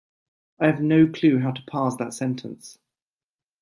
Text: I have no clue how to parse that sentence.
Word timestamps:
I 0.59 0.65
have 0.65 0.81
no 0.81 1.05
clue 1.05 1.37
how 1.37 1.51
to 1.51 1.61
parse 1.67 1.95
that 1.97 2.15
sentence. 2.15 2.79